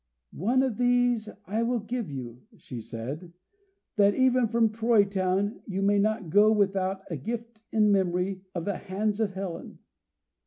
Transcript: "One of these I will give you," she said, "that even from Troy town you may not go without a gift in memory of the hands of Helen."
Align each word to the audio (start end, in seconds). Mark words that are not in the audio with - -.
"One 0.33 0.63
of 0.63 0.77
these 0.77 1.29
I 1.45 1.61
will 1.61 1.77
give 1.77 2.09
you," 2.09 2.41
she 2.57 2.81
said, 2.81 3.33
"that 3.97 4.15
even 4.15 4.47
from 4.47 4.71
Troy 4.71 5.05
town 5.05 5.61
you 5.67 5.83
may 5.83 5.99
not 5.99 6.31
go 6.31 6.51
without 6.51 7.01
a 7.11 7.15
gift 7.15 7.61
in 7.71 7.91
memory 7.91 8.41
of 8.55 8.65
the 8.65 8.77
hands 8.79 9.19
of 9.19 9.35
Helen." 9.35 9.77